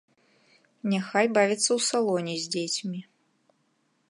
Няхай 0.93 1.27
бавіцца 1.35 1.67
ў 1.67 1.79
салоне 1.91 2.35
з 2.47 2.53
дзецьмі. 2.57 2.99